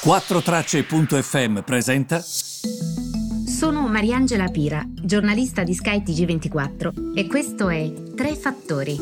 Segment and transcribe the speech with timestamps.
[0.00, 2.20] 4Tracce.fm presenta.
[2.20, 8.96] Sono Mariangela Pira, giornalista di Sky TG24 e questo è Tre Fattori.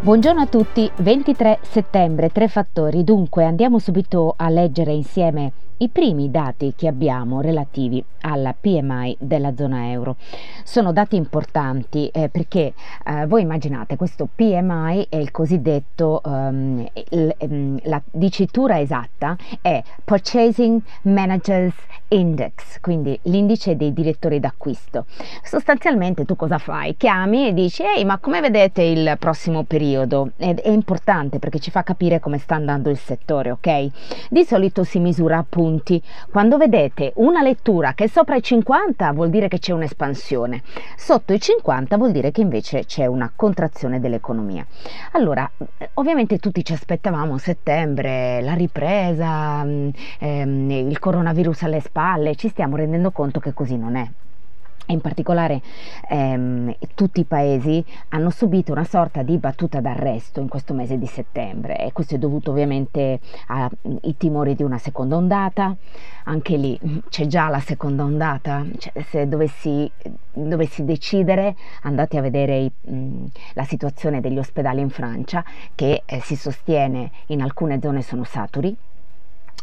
[0.00, 3.02] Buongiorno a tutti, 23 settembre, Tre Fattori.
[3.02, 9.54] Dunque andiamo subito a leggere insieme i primi dati che abbiamo relativi alla PMI della
[9.54, 10.16] zona euro.
[10.64, 12.72] Sono dati importanti eh, perché
[13.04, 19.82] eh, voi immaginate questo PMI è il cosiddetto um, il, um, la dicitura esatta è
[20.02, 21.74] Purchasing Managers
[22.08, 25.06] Index quindi l'indice dei direttori d'acquisto.
[25.42, 26.96] Sostanzialmente tu cosa fai?
[26.96, 30.30] Chiami e dici ehi ma come vedete il prossimo periodo?
[30.36, 33.88] Ed è importante perché ci fa capire come sta andando il settore ok?
[34.30, 36.00] Di solito si misura appunto punti.
[36.30, 40.62] Quando vedete una lettura che è sopra i 50 vuol dire che c'è un'espansione,
[40.96, 44.64] sotto i 50 vuol dire che invece c'è una contrazione dell'economia.
[45.12, 45.50] Allora,
[45.94, 49.88] ovviamente tutti ci aspettavamo settembre, la ripresa, mm,
[50.20, 54.08] ehm, il coronavirus alle spalle, ci stiamo rendendo conto che così non è
[54.86, 55.60] in particolare
[56.08, 61.06] ehm, tutti i paesi hanno subito una sorta di battuta d'arresto in questo mese di
[61.06, 65.76] settembre e questo è dovuto ovviamente ai timori di una seconda ondata,
[66.24, 69.90] anche lì c'è già la seconda ondata, cioè, se dovessi,
[70.32, 76.20] dovessi, decidere andate a vedere i, mh, la situazione degli ospedali in Francia che eh,
[76.20, 78.76] si sostiene in alcune zone sono saturi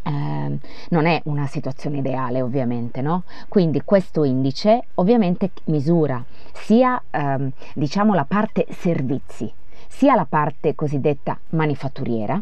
[0.04, 0.58] eh,
[0.90, 3.24] non è una situazione ideale ovviamente, no?
[3.48, 6.24] Quindi questo indice ovviamente misura
[6.54, 9.52] sia ehm, diciamo la parte servizi,
[9.88, 12.42] sia la parte cosiddetta manifatturiera,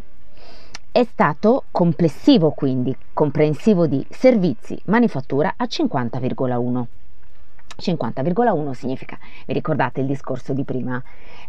[0.92, 7.01] è stato complessivo quindi, comprensivo di servizi, manifattura a 50,1.
[7.82, 11.02] 50,1 significa, vi ricordate il discorso di prima,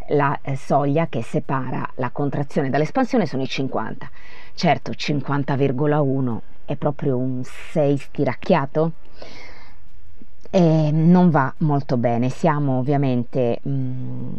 [0.09, 4.09] la eh, soglia che separa la contrazione dall'espansione sono i 50.
[4.53, 8.91] Certo, 50,1 è proprio un 6 stiracchiato
[10.49, 12.29] e non va molto bene.
[12.29, 14.33] Siamo ovviamente mm,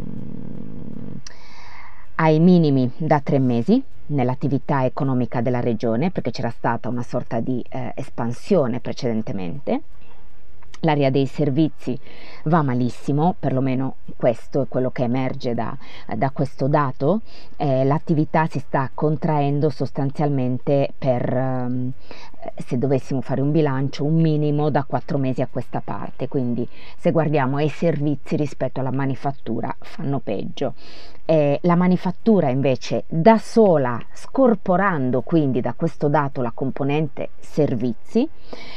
[2.17, 7.65] ai minimi da tre mesi nell'attività economica della regione perché c'era stata una sorta di
[7.69, 9.83] eh, espansione precedentemente
[10.85, 11.99] L'area dei servizi
[12.45, 15.75] va malissimo, perlomeno questo è quello che emerge da,
[16.15, 17.23] da questo dato,
[17.57, 21.93] eh, l'attività si sta contraendo sostanzialmente per, ehm,
[22.57, 26.69] se dovessimo fare un bilancio, un minimo da quattro mesi a questa parte, quindi
[26.99, 30.75] se guardiamo ai servizi rispetto alla manifattura fanno peggio.
[31.25, 38.29] Eh, la manifattura invece da sola, scorporando quindi da questo dato la componente servizi,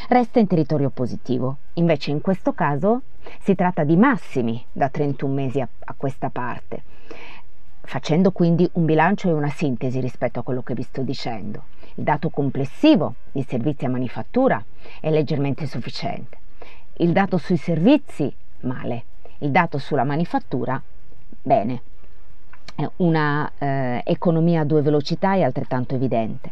[0.07, 1.57] resta in territorio positivo.
[1.77, 3.01] Invece in questo caso
[3.41, 6.83] si tratta di massimi da 31 mesi a, a questa parte,
[7.81, 11.65] facendo quindi un bilancio e una sintesi rispetto a quello che vi sto dicendo.
[11.95, 14.63] Il dato complessivo di servizi a manifattura
[14.99, 16.37] è leggermente sufficiente.
[16.97, 19.03] Il dato sui servizi, male.
[19.39, 20.81] Il dato sulla manifattura,
[21.41, 21.81] bene
[22.97, 26.51] una eh, economia a due velocità è altrettanto evidente.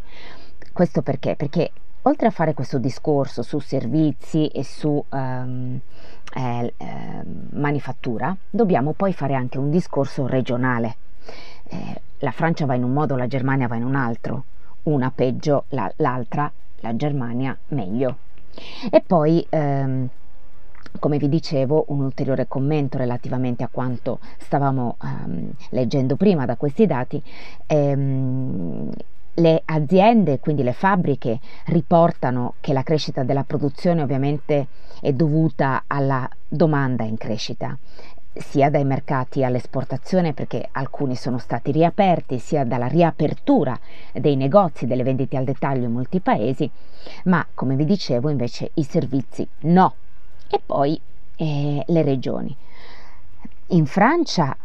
[0.74, 1.36] Questo perché?
[1.36, 1.72] Perché
[2.08, 5.80] oltre a fare questo discorso su servizi e su um,
[6.36, 10.96] eh, eh, manifattura, dobbiamo poi fare anche un discorso regionale.
[11.68, 14.44] Eh, la Francia va in un modo, la Germania va in un altro,
[14.84, 16.52] una peggio, la, l'altra,
[16.82, 18.18] la Germania meglio.
[18.90, 20.08] E poi ehm,
[21.00, 26.86] come vi dicevo, un ulteriore commento relativamente a quanto stavamo um, leggendo prima da questi
[26.86, 27.22] dati.
[27.66, 28.92] Ehm,
[29.36, 34.68] le aziende, quindi le fabbriche, riportano che la crescita della produzione ovviamente
[35.02, 37.78] è dovuta alla domanda in crescita
[38.38, 43.78] sia dai mercati all'esportazione perché alcuni sono stati riaperti, sia dalla riapertura
[44.12, 46.70] dei negozi, delle vendite al dettaglio in molti paesi,
[47.26, 49.96] ma come vi dicevo invece i servizi no,
[50.50, 51.00] e poi
[51.38, 52.56] eh, le regioni.
[53.68, 54.56] In Francia,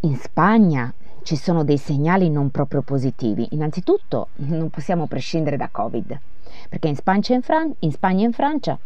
[0.00, 3.48] in Spagna ci sono dei segnali non proprio positivi.
[3.50, 6.18] Innanzitutto non possiamo prescindere da Covid,
[6.68, 8.78] perché in Spagna e in, Fran- in, Spagna e in Francia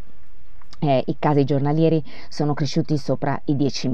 [0.78, 3.90] eh, i casi giornalieri sono cresciuti sopra i 10.000.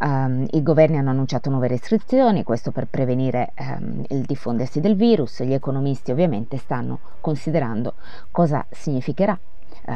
[0.00, 4.96] Um, ehm, I governi hanno annunciato nuove restrizioni, questo per prevenire um, il diffondersi del
[4.96, 5.42] virus.
[5.42, 7.94] Gli economisti ovviamente stanno considerando
[8.30, 9.38] cosa significherà
[9.86, 9.94] eh,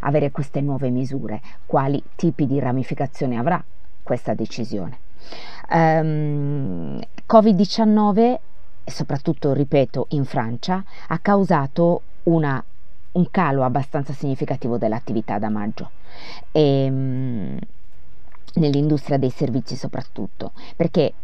[0.00, 3.62] avere queste nuove misure, quali tipi di ramificazioni avrà
[4.02, 5.03] questa decisione.
[5.70, 8.38] Um, Covid-19,
[8.84, 12.62] soprattutto, ripeto, in Francia, ha causato una,
[13.12, 15.90] un calo abbastanza significativo dell'attività da maggio.
[16.52, 17.58] E, um,
[18.54, 21.14] nell'industria dei servizi soprattutto, perché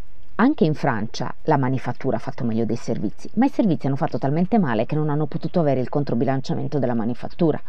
[0.41, 4.17] Anche in Francia la manifattura ha fatto meglio dei servizi, ma i servizi hanno fatto
[4.17, 7.61] talmente male che non hanno potuto avere il controbilanciamento della manifattura.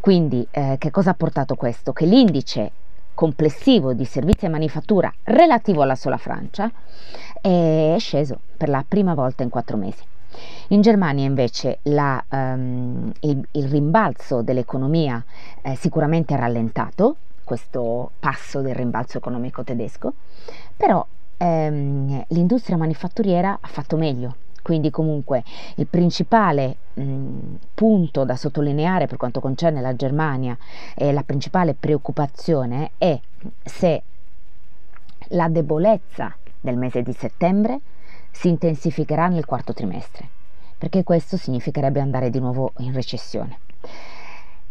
[0.00, 1.92] Quindi eh, che cosa ha portato questo?
[1.92, 2.72] Che l'indice
[3.18, 6.70] complessivo di servizi e manifattura relativo alla sola Francia
[7.40, 10.04] è sceso per la prima volta in quattro mesi.
[10.68, 15.20] In Germania invece la, um, il, il, rimbalzo dell'economia
[15.62, 20.12] eh, sicuramente è rallentato, questo passo del rimbalzo economico tedesco,
[20.76, 21.04] però
[21.38, 24.36] ehm, l'industria manifatturiera ha fatto meglio.
[24.68, 25.44] Quindi comunque
[25.76, 26.76] il principale
[27.72, 30.58] punto da sottolineare per quanto concerne la Germania
[30.94, 33.18] e la principale preoccupazione è
[33.64, 34.02] se
[35.28, 37.80] la debolezza del mese di settembre
[38.30, 40.28] si intensificherà nel quarto trimestre,
[40.76, 43.60] perché questo significherebbe andare di nuovo in recessione.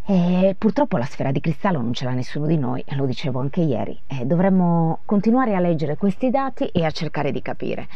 [0.05, 3.61] E purtroppo la sfera di cristallo non ce l'ha nessuno di noi, lo dicevo anche
[3.61, 7.87] ieri, e dovremmo continuare a leggere questi dati e a cercare di capire.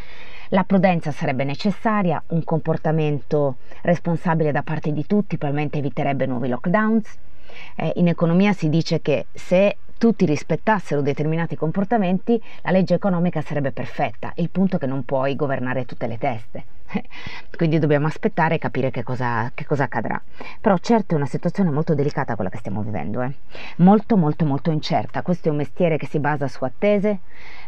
[0.53, 7.17] La prudenza sarebbe necessaria, un comportamento responsabile da parte di tutti probabilmente eviterebbe nuovi lockdowns.
[7.77, 13.71] Eh, in economia si dice che se tutti rispettassero determinati comportamenti, la legge economica sarebbe
[13.71, 14.31] perfetta.
[14.37, 16.63] Il punto è che non puoi governare tutte le teste.
[17.55, 20.19] Quindi dobbiamo aspettare e capire che cosa, che cosa, accadrà.
[20.59, 23.31] Però certo è una situazione molto delicata quella che stiamo vivendo, eh.
[23.75, 25.21] molto molto molto incerta.
[25.21, 27.19] Questo è un mestiere che si basa su attese,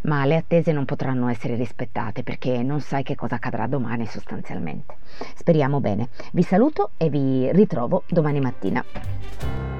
[0.05, 4.95] ma le attese non potranno essere rispettate perché non sai che cosa accadrà domani sostanzialmente.
[5.35, 6.09] Speriamo bene.
[6.31, 9.72] Vi saluto e vi ritrovo domani mattina.